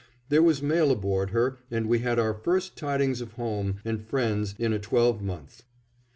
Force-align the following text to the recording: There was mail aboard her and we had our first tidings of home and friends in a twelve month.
There 0.29 0.41
was 0.41 0.63
mail 0.63 0.89
aboard 0.89 1.29
her 1.29 1.59
and 1.69 1.85
we 1.87 1.99
had 1.99 2.17
our 2.17 2.33
first 2.33 2.75
tidings 2.75 3.21
of 3.21 3.33
home 3.33 3.75
and 3.85 4.01
friends 4.01 4.55
in 4.57 4.73
a 4.73 4.79
twelve 4.79 5.21
month. 5.21 5.61